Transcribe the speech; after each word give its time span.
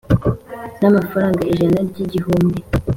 n’amafaranga 0.79 1.41
ijana 1.53 1.79
ry’igihumbi 1.89 2.59